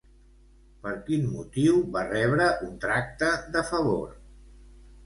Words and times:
Per 0.85 0.93
quin 1.09 1.27
motiu 1.33 1.83
va 1.99 2.03
rebre 2.09 2.49
un 2.71 2.75
tracte 2.87 3.31
de 3.59 3.65
favor? 3.71 4.15